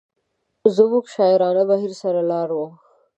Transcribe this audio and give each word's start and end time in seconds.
زموږ 0.75 1.03
د 1.07 1.11
شاعرانه 1.15 1.63
بهیر 1.69 1.91
سر 2.01 2.15
لاری 2.29 2.53
و. 2.59 2.61